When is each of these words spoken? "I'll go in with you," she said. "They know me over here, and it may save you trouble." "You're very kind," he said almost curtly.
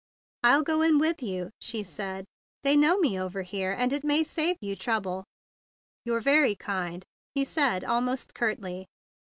"I'll 0.43 0.63
go 0.63 0.81
in 0.81 0.97
with 0.97 1.21
you," 1.21 1.51
she 1.59 1.83
said. 1.83 2.25
"They 2.63 2.75
know 2.75 2.97
me 2.97 3.19
over 3.19 3.43
here, 3.43 3.71
and 3.71 3.93
it 3.93 4.03
may 4.03 4.23
save 4.23 4.57
you 4.59 4.75
trouble." 4.75 5.25
"You're 6.05 6.21
very 6.21 6.55
kind," 6.55 7.03
he 7.35 7.45
said 7.45 7.83
almost 7.83 8.33
curtly. 8.33 8.87